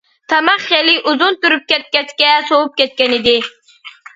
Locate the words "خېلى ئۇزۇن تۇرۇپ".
0.69-1.67